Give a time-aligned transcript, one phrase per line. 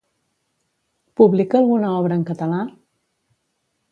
[1.21, 2.65] Publica alguna obra en català?